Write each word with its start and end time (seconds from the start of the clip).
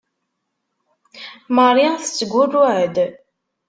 Marie 1.55 1.89
tettgurruɛ-d. 2.03 2.95